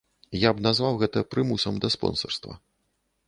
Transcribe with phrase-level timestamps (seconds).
[0.43, 2.57] Я б назваў гэта прымусам да спонсарства.